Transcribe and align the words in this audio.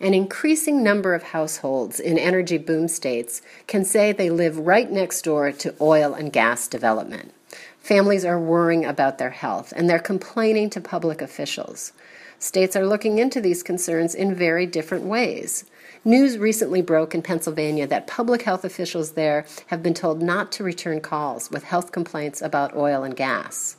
An 0.00 0.14
increasing 0.14 0.84
number 0.84 1.12
of 1.12 1.24
households 1.24 1.98
in 1.98 2.18
energy 2.18 2.56
boom 2.56 2.86
states 2.86 3.42
can 3.66 3.84
say 3.84 4.12
they 4.12 4.30
live 4.30 4.56
right 4.56 4.88
next 4.88 5.22
door 5.22 5.50
to 5.50 5.74
oil 5.80 6.14
and 6.14 6.32
gas 6.32 6.68
development. 6.68 7.34
Families 7.80 8.24
are 8.24 8.38
worrying 8.38 8.84
about 8.84 9.18
their 9.18 9.30
health 9.30 9.72
and 9.74 9.90
they're 9.90 9.98
complaining 9.98 10.70
to 10.70 10.80
public 10.80 11.20
officials. 11.20 11.92
States 12.38 12.76
are 12.76 12.86
looking 12.86 13.18
into 13.18 13.40
these 13.40 13.64
concerns 13.64 14.14
in 14.14 14.36
very 14.36 14.66
different 14.66 15.04
ways. 15.04 15.64
News 16.04 16.38
recently 16.38 16.80
broke 16.80 17.12
in 17.12 17.22
Pennsylvania 17.22 17.88
that 17.88 18.06
public 18.06 18.42
health 18.42 18.64
officials 18.64 19.12
there 19.12 19.44
have 19.66 19.82
been 19.82 19.94
told 19.94 20.22
not 20.22 20.52
to 20.52 20.62
return 20.62 21.00
calls 21.00 21.50
with 21.50 21.64
health 21.64 21.90
complaints 21.90 22.40
about 22.40 22.76
oil 22.76 23.02
and 23.02 23.16
gas. 23.16 23.74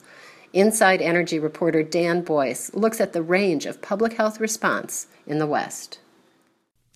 Inside 0.51 1.01
Energy 1.01 1.39
reporter 1.39 1.81
Dan 1.81 2.23
Boyce 2.23 2.73
looks 2.73 2.99
at 2.99 3.13
the 3.13 3.21
range 3.21 3.65
of 3.65 3.81
public 3.81 4.13
health 4.13 4.41
response 4.41 5.07
in 5.25 5.39
the 5.39 5.47
West. 5.47 5.99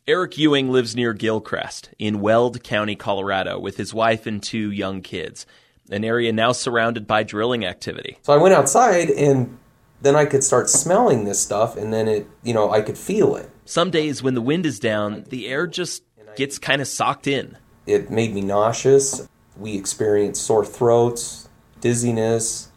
Eric 0.05 0.37
Ewing 0.37 0.69
lives 0.69 0.97
near 0.97 1.13
Gilcrest 1.13 1.87
in 1.97 2.19
Weld 2.19 2.61
County, 2.61 2.93
Colorado, 2.93 3.57
with 3.57 3.77
his 3.77 3.93
wife 3.93 4.25
and 4.25 4.43
two 4.43 4.69
young 4.69 5.01
kids, 5.01 5.45
an 5.89 6.03
area 6.03 6.33
now 6.33 6.51
surrounded 6.51 7.07
by 7.07 7.23
drilling 7.23 7.65
activity. 7.65 8.17
So 8.23 8.33
I 8.33 8.37
went 8.37 8.53
outside 8.53 9.09
and 9.11 9.57
then 10.01 10.13
I 10.13 10.25
could 10.25 10.43
start 10.43 10.69
smelling 10.69 11.23
this 11.23 11.41
stuff 11.41 11.77
and 11.77 11.93
then 11.93 12.09
it, 12.09 12.27
you 12.43 12.53
know, 12.53 12.69
I 12.69 12.81
could 12.81 12.97
feel 12.97 13.37
it. 13.37 13.49
Some 13.63 13.91
days 13.91 14.21
when 14.21 14.33
the 14.33 14.41
wind 14.41 14.65
is 14.65 14.77
down, 14.77 15.23
the 15.29 15.47
air 15.47 15.67
just 15.67 16.03
gets 16.35 16.59
kind 16.59 16.81
of 16.81 16.89
socked 16.89 17.25
in. 17.25 17.57
It 17.85 18.11
made 18.11 18.33
me 18.33 18.41
nauseous. 18.41 19.25
We 19.55 19.77
experienced 19.77 20.43
sore 20.43 20.65
throats, 20.65 21.47
dizziness. 21.79 22.67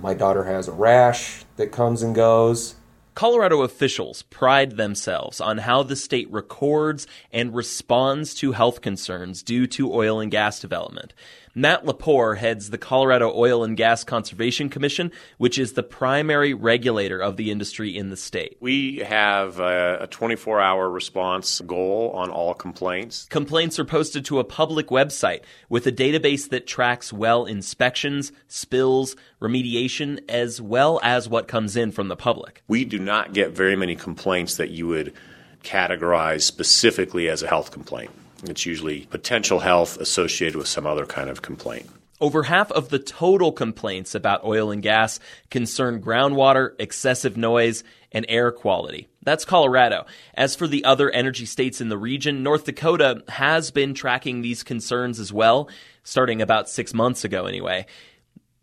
My 0.00 0.14
daughter 0.14 0.42
has 0.42 0.66
a 0.66 0.72
rash 0.72 1.44
that 1.58 1.70
comes 1.70 2.02
and 2.02 2.12
goes. 2.12 2.74
Colorado 3.16 3.62
officials 3.62 4.24
pride 4.24 4.76
themselves 4.76 5.40
on 5.40 5.56
how 5.56 5.82
the 5.82 5.96
state 5.96 6.30
records 6.30 7.06
and 7.32 7.54
responds 7.54 8.34
to 8.34 8.52
health 8.52 8.82
concerns 8.82 9.42
due 9.42 9.66
to 9.66 9.90
oil 9.90 10.20
and 10.20 10.30
gas 10.30 10.60
development. 10.60 11.14
Matt 11.58 11.86
Lepore 11.86 12.36
heads 12.36 12.68
the 12.68 12.76
Colorado 12.76 13.32
Oil 13.34 13.64
and 13.64 13.78
Gas 13.78 14.04
Conservation 14.04 14.68
Commission, 14.68 15.10
which 15.38 15.58
is 15.58 15.72
the 15.72 15.82
primary 15.82 16.52
regulator 16.52 17.18
of 17.18 17.38
the 17.38 17.50
industry 17.50 17.96
in 17.96 18.10
the 18.10 18.16
state. 18.18 18.58
We 18.60 18.98
have 18.98 19.58
a 19.58 20.06
24 20.10 20.60
hour 20.60 20.90
response 20.90 21.62
goal 21.62 22.10
on 22.14 22.28
all 22.28 22.52
complaints. 22.52 23.24
Complaints 23.30 23.78
are 23.78 23.86
posted 23.86 24.26
to 24.26 24.38
a 24.38 24.44
public 24.44 24.88
website 24.88 25.44
with 25.70 25.86
a 25.86 25.92
database 25.92 26.50
that 26.50 26.66
tracks 26.66 27.10
well 27.10 27.46
inspections, 27.46 28.32
spills, 28.48 29.16
remediation, 29.40 30.20
as 30.28 30.60
well 30.60 31.00
as 31.02 31.26
what 31.26 31.48
comes 31.48 31.74
in 31.74 31.90
from 31.90 32.08
the 32.08 32.16
public. 32.16 32.62
We 32.68 32.84
do 32.84 32.98
not 33.06 33.32
get 33.32 33.52
very 33.52 33.76
many 33.76 33.96
complaints 33.96 34.56
that 34.56 34.70
you 34.70 34.86
would 34.88 35.14
categorize 35.62 36.42
specifically 36.42 37.28
as 37.28 37.42
a 37.42 37.48
health 37.48 37.70
complaint. 37.70 38.10
It's 38.44 38.66
usually 38.66 39.06
potential 39.06 39.60
health 39.60 39.96
associated 39.98 40.56
with 40.56 40.68
some 40.68 40.86
other 40.86 41.06
kind 41.06 41.30
of 41.30 41.40
complaint. 41.40 41.88
Over 42.20 42.44
half 42.44 42.72
of 42.72 42.88
the 42.88 42.98
total 42.98 43.52
complaints 43.52 44.14
about 44.14 44.44
oil 44.44 44.70
and 44.70 44.82
gas 44.82 45.20
concern 45.50 46.00
groundwater, 46.00 46.70
excessive 46.78 47.36
noise, 47.36 47.84
and 48.10 48.24
air 48.28 48.50
quality. 48.52 49.08
That's 49.22 49.44
Colorado. 49.44 50.06
As 50.34 50.56
for 50.56 50.66
the 50.66 50.84
other 50.84 51.10
energy 51.10 51.44
states 51.44 51.80
in 51.80 51.90
the 51.90 51.98
region, 51.98 52.42
North 52.42 52.64
Dakota 52.64 53.22
has 53.28 53.70
been 53.70 53.92
tracking 53.92 54.40
these 54.40 54.62
concerns 54.62 55.20
as 55.20 55.32
well, 55.32 55.68
starting 56.04 56.40
about 56.40 56.70
six 56.70 56.94
months 56.94 57.24
ago 57.24 57.44
anyway. 57.44 57.86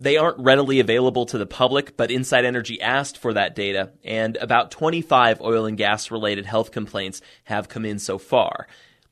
They 0.03 0.17
aren't 0.17 0.37
readily 0.37 0.81
available 0.81 1.25
to 1.27 1.37
the 1.37 1.45
public, 1.45 1.95
but 1.95 2.11
Inside 2.11 2.43
Energy 2.43 2.81
asked 2.81 3.17
for 3.17 3.31
that 3.35 3.55
data, 3.55 3.93
and 4.03 4.35
about 4.35 4.69
25 4.69 5.39
oil 5.39 5.65
and 5.65 5.77
gas 5.77 6.11
related 6.11 6.45
health 6.45 6.71
complaints 6.71 7.21
have 7.45 7.69
come 7.69 7.85
in 7.85 7.99
so 7.99 8.17
far. 8.17 8.67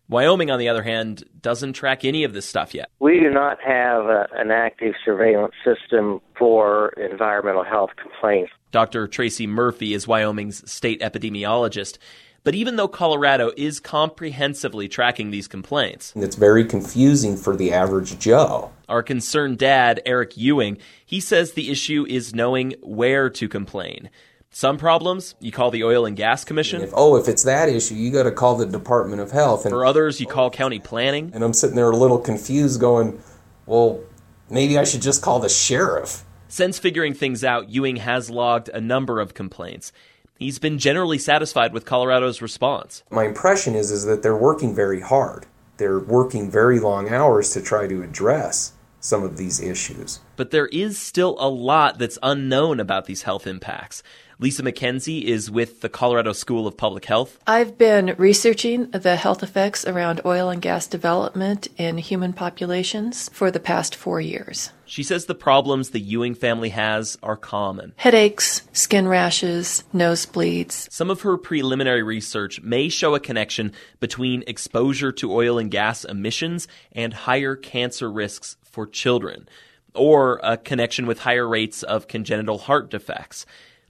Wyoming, 0.09 0.52
on 0.52 0.59
the 0.59 0.67
other 0.67 0.83
hand, 0.83 1.23
doesn't 1.42 1.73
track 1.73 2.03
any 2.03 2.25
of 2.25 2.33
this 2.33 2.45
stuff 2.45 2.73
yet. 2.73 2.89
We 3.00 3.22
do 3.22 3.30
not 3.30 3.58
have 3.66 4.08
a, 4.08 4.28
an 4.36 4.52
active 4.52 4.95
surveillance 5.06 5.53
system 5.64 6.20
for 6.38 6.89
environmental 6.98 7.64
health 7.64 7.92
complaints. 7.95 8.52
Dr. 8.71 9.08
Tracy 9.08 9.48
Murphy 9.48 9.93
is 9.93 10.10
Wyoming's 10.10 10.70
state 10.70 10.99
epidemiologist. 10.99 11.99
But 12.44 12.56
even 12.56 12.76
though 12.76 12.88
Colorado 12.88 13.52
is 13.56 13.80
comprehensively 13.80 14.88
tracking 14.88 15.30
these 15.30 15.48
complaints, 15.48 16.12
it's 16.16 16.36
very 16.36 16.66
confusing 16.66 17.38
for 17.38 17.56
the 17.56 17.72
average 17.72 18.18
Joe. 18.18 18.72
Our 18.90 19.04
concerned 19.04 19.60
dad, 19.60 20.02
Eric 20.08 20.36
Ewing, 20.38 20.80
he 21.06 21.20
says 21.20 21.54
the 21.54 21.70
issue 21.70 22.06
is 22.10 22.34
knowing 22.34 22.74
where 22.82 23.30
to 23.30 23.48
complain. 23.48 24.10
Some 24.50 24.78
problems, 24.78 25.36
you 25.40 25.52
call 25.52 25.72
the 25.72 25.84
Oil 25.84 26.06
and 26.06 26.18
Gas 26.18 26.44
Commission. 26.44 26.82
If, 26.82 26.92
oh, 26.94 27.16
if 27.16 27.30
it's 27.30 27.44
that 27.44 27.70
issue, 27.70 27.94
you 27.96 28.12
got 28.12 28.24
to 28.24 28.32
call 28.32 28.58
the 28.58 28.66
Department 28.66 29.22
of 29.22 29.32
Health. 29.32 29.66
And, 29.66 29.72
For 29.72 29.86
others, 29.86 30.20
you 30.20 30.26
call 30.26 30.50
county 30.50 30.80
planning. 30.80 31.32
And 31.34 31.44
I'm 31.44 31.54
sitting 31.54 31.76
there 31.76 31.90
a 31.90 31.96
little 31.96 32.18
confused, 32.18 32.82
going, 32.82 33.22
well, 33.66 34.02
maybe 34.50 34.78
I 34.78 34.84
should 34.84 35.02
just 35.02 35.22
call 35.22 35.40
the 35.40 35.48
sheriff. 35.48 36.26
Since 36.50 36.80
figuring 36.80 37.14
things 37.14 37.46
out, 37.46 37.70
Ewing 37.70 37.96
has 37.98 38.30
logged 38.30 38.68
a 38.68 38.82
number 38.82 39.22
of 39.22 39.34
complaints. 39.34 39.94
He's 40.42 40.58
been 40.58 40.80
generally 40.80 41.20
satisfied 41.20 41.72
with 41.72 41.86
Colorado's 41.86 42.42
response. 42.42 43.04
My 43.12 43.26
impression 43.26 43.76
is, 43.76 43.92
is 43.92 44.06
that 44.06 44.24
they're 44.24 44.36
working 44.36 44.74
very 44.74 45.00
hard. 45.00 45.46
They're 45.78 46.00
working 46.00 46.50
very 46.50 46.80
long 46.80 47.10
hours 47.10 47.52
to 47.52 47.62
try 47.62 47.86
to 47.86 48.02
address 48.02 48.74
some 49.00 49.22
of 49.22 49.38
these 49.38 49.60
issues. 49.60 50.20
But 50.42 50.50
there 50.50 50.66
is 50.66 50.98
still 50.98 51.38
a 51.40 51.48
lot 51.48 52.00
that's 52.00 52.18
unknown 52.24 52.80
about 52.80 53.06
these 53.06 53.22
health 53.22 53.46
impacts. 53.46 54.02
Lisa 54.40 54.64
McKenzie 54.64 55.22
is 55.22 55.52
with 55.52 55.82
the 55.82 55.88
Colorado 55.88 56.34
School 56.34 56.66
of 56.66 56.76
Public 56.76 57.06
Health. 57.06 57.38
I've 57.46 57.78
been 57.78 58.16
researching 58.18 58.90
the 58.90 59.18
health 59.18 59.44
effects 59.44 59.86
around 59.86 60.20
oil 60.26 60.50
and 60.50 60.60
gas 60.60 60.88
development 60.88 61.68
in 61.78 62.00
human 62.00 62.34
populations 62.34 63.30
for 63.30 63.52
the 63.52 63.60
past 63.60 63.96
four 63.96 64.20
years. 64.20 64.72
She 64.88 65.04
says 65.04 65.28
the 65.28 65.36
problems 65.36 65.92
the 65.92 66.00
Ewing 66.00 66.34
family 66.34 66.70
has 66.70 67.20
are 67.22 67.38
common 67.38 67.94
headaches, 67.98 68.64
skin 68.73 69.08
rashes, 69.08 69.84
nosebleeds. 69.94 70.92
Some 70.92 71.12
of 71.12 71.22
her 71.22 71.38
preliminary 71.38 72.02
research 72.02 72.64
may 72.64 72.90
show 72.90 73.14
a 73.14 73.20
connection 73.20 73.73
between 74.00 74.44
exposure 74.48 75.12
to 75.12 75.32
oil 75.32 75.60
and 75.60 75.70
gas 75.70 76.04
emissions 76.04 76.68
and 76.94 77.14
higher 77.14 77.56
cancer 77.56 78.12
risks 78.12 78.58
for 78.64 78.88
children, 78.88 79.48
or 79.94 80.40
a 80.44 80.58
connection 80.58 81.06
with 81.06 81.20
higher 81.20 81.48
rates 81.48 81.84
of 81.84 82.08
congenital 82.08 82.58
heart 82.58 82.90
defects. 82.90 83.46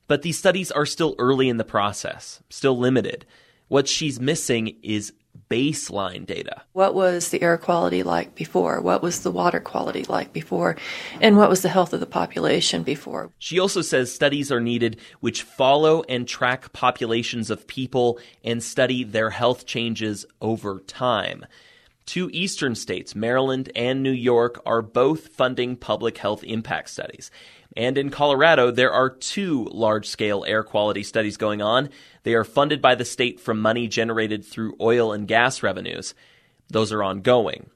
But 0.07 0.21
these 0.21 0.37
studies 0.37 0.71
are 0.71 0.85
still 0.85 1.15
early 1.19 1.47
in 1.47 1.57
the 1.57 1.63
process, 1.63 2.41
still 2.49 2.77
limited. 2.77 3.25
What 3.67 3.87
she's 3.87 4.19
missing 4.19 4.75
is 4.83 5.13
baseline 5.49 6.25
data. 6.25 6.61
What 6.73 6.93
was 6.93 7.29
the 7.29 7.41
air 7.41 7.57
quality 7.57 8.03
like 8.03 8.35
before? 8.35 8.81
What 8.81 9.01
was 9.01 9.21
the 9.23 9.31
water 9.31 9.59
quality 9.59 10.03
like 10.05 10.33
before? 10.33 10.77
And 11.19 11.37
what 11.37 11.49
was 11.49 11.61
the 11.61 11.69
health 11.69 11.93
of 11.93 11.99
the 11.99 12.05
population 12.05 12.83
before? 12.83 13.31
She 13.37 13.59
also 13.59 13.81
says 13.81 14.13
studies 14.13 14.51
are 14.51 14.61
needed 14.61 14.99
which 15.19 15.43
follow 15.43 16.03
and 16.03 16.27
track 16.27 16.71
populations 16.73 17.49
of 17.49 17.67
people 17.67 18.19
and 18.43 18.63
study 18.63 19.03
their 19.03 19.29
health 19.29 19.65
changes 19.65 20.25
over 20.41 20.79
time. 20.79 21.45
Two 22.05 22.29
eastern 22.33 22.75
states, 22.75 23.15
Maryland 23.15 23.71
and 23.75 24.03
New 24.03 24.11
York, 24.11 24.61
are 24.65 24.81
both 24.81 25.29
funding 25.29 25.75
public 25.75 26.17
health 26.17 26.43
impact 26.43 26.89
studies. 26.89 27.31
And 27.77 27.97
in 27.97 28.09
Colorado, 28.09 28.71
there 28.71 28.91
are 28.91 29.09
two 29.09 29.65
large 29.71 30.07
scale 30.07 30.43
air 30.45 30.63
quality 30.63 31.03
studies 31.03 31.37
going 31.37 31.61
on. 31.61 31.89
They 32.23 32.33
are 32.33 32.43
funded 32.43 32.81
by 32.81 32.95
the 32.95 33.05
state 33.05 33.39
from 33.39 33.61
money 33.61 33.87
generated 33.87 34.43
through 34.43 34.75
oil 34.81 35.13
and 35.13 35.27
gas 35.27 35.63
revenues. 35.63 36.13
Those 36.69 36.91
are 36.91 37.03
ongoing. 37.03 37.69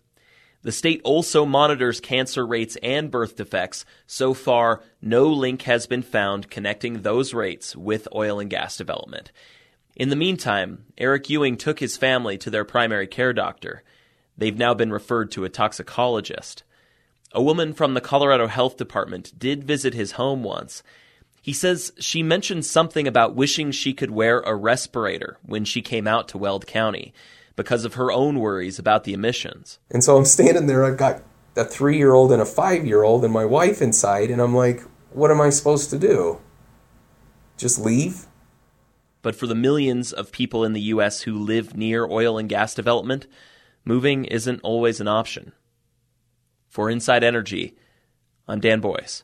The 0.63 0.71
state 0.71 1.01
also 1.03 1.45
monitors 1.45 1.99
cancer 1.99 2.45
rates 2.45 2.75
and 2.81 3.11
birth 3.11 3.35
defects. 3.35 3.85
So 4.07 4.33
far, 4.33 4.81
no 4.99 5.27
link 5.27 5.61
has 5.61 5.85
been 5.85 6.01
found 6.01 6.49
connecting 6.49 7.03
those 7.03 7.35
rates 7.35 7.75
with 7.75 8.07
oil 8.15 8.39
and 8.39 8.49
gas 8.49 8.75
development. 8.75 9.31
In 9.95 10.09
the 10.09 10.15
meantime, 10.15 10.85
Eric 10.97 11.29
Ewing 11.29 11.55
took 11.55 11.79
his 11.79 11.97
family 11.97 12.37
to 12.39 12.49
their 12.49 12.65
primary 12.65 13.05
care 13.05 13.31
doctor. 13.31 13.83
They've 14.37 14.57
now 14.57 14.73
been 14.73 14.91
referred 14.91 15.31
to 15.31 15.45
a 15.45 15.49
toxicologist. 15.49 16.63
A 17.31 17.41
woman 17.41 17.73
from 17.73 17.93
the 17.93 18.01
Colorado 18.01 18.47
Health 18.47 18.77
Department 18.77 19.37
did 19.37 19.63
visit 19.63 19.93
his 19.93 20.13
home 20.13 20.43
once. 20.43 20.83
He 21.41 21.53
says 21.53 21.93
she 21.99 22.23
mentioned 22.23 22.65
something 22.65 23.07
about 23.07 23.35
wishing 23.35 23.71
she 23.71 23.93
could 23.93 24.11
wear 24.11 24.39
a 24.39 24.55
respirator 24.55 25.37
when 25.43 25.63
she 25.63 25.81
came 25.81 26.07
out 26.07 26.27
to 26.29 26.37
Weld 26.37 26.65
County 26.65 27.13
because 27.55 27.85
of 27.85 27.93
her 27.93 28.11
own 28.11 28.39
worries 28.39 28.79
about 28.79 29.03
the 29.03 29.13
emissions. 29.13 29.79
And 29.91 30.03
so 30.03 30.17
I'm 30.17 30.25
standing 30.25 30.67
there, 30.67 30.83
I've 30.83 30.97
got 30.97 31.21
a 31.55 31.63
three 31.63 31.97
year 31.97 32.13
old 32.13 32.31
and 32.31 32.41
a 32.41 32.45
five 32.45 32.85
year 32.85 33.03
old 33.03 33.23
and 33.23 33.33
my 33.33 33.45
wife 33.45 33.81
inside, 33.81 34.29
and 34.29 34.41
I'm 34.41 34.55
like, 34.55 34.81
what 35.11 35.31
am 35.31 35.39
I 35.39 35.49
supposed 35.49 35.89
to 35.91 35.99
do? 35.99 36.41
Just 37.57 37.79
leave? 37.79 38.27
But 39.21 39.35
for 39.35 39.47
the 39.47 39.55
millions 39.55 40.13
of 40.13 40.31
people 40.31 40.63
in 40.63 40.73
the 40.73 40.81
U.S. 40.81 41.21
who 41.21 41.37
live 41.37 41.75
near 41.75 42.05
oil 42.05 42.37
and 42.37 42.49
gas 42.49 42.75
development, 42.75 43.27
moving 43.85 44.25
isn't 44.25 44.59
always 44.61 44.99
an 44.99 45.07
option. 45.07 45.53
For 46.67 46.89
Inside 46.89 47.23
Energy, 47.23 47.77
I'm 48.47 48.59
Dan 48.59 48.81
Boyce. 48.81 49.23